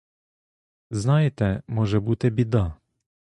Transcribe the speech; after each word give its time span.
Знаєте, 0.91 1.63
може 1.67 1.99
бути 1.99 2.29
біда! 2.29 2.75